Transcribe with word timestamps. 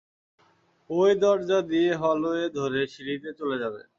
ঐ 0.89 0.99
দরজা 1.21 1.59
দিয়ে 1.69 1.91
হলওয়ে 1.95 2.45
ধরে 2.57 2.81
সিঁড়িতে 2.93 3.29
চলে 3.39 3.57
যাবে। 3.57 3.81